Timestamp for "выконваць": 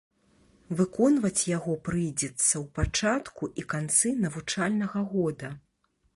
0.77-1.43